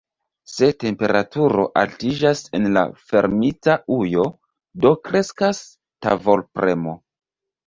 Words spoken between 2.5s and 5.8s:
en la fermita ujo, do kreskas